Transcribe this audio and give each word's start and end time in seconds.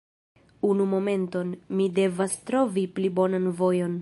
Unu 0.69 0.87
momenton, 0.93 1.53
mi 1.81 1.87
devas 2.01 2.37
trovi 2.51 2.87
pli 2.97 3.17
bonan 3.21 3.49
vojon 3.63 3.99